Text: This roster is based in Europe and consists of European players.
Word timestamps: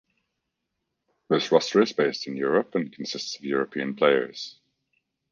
This 1.29 1.51
roster 1.51 1.79
is 1.79 1.93
based 1.93 2.25
in 2.25 2.35
Europe 2.35 2.73
and 2.73 2.91
consists 2.91 3.37
of 3.37 3.43
European 3.45 3.95
players. 3.95 4.59